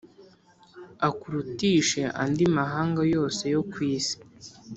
akurutishe 1.07 2.01
andi 2.23 2.45
mahanga 2.57 3.01
yose 3.15 3.43
yo 3.55 3.61
ku 3.71 3.77
isi+ 3.95 4.15